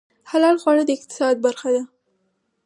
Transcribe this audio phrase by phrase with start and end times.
[0.31, 1.83] حلال خواړه د اقتصاد برخه ده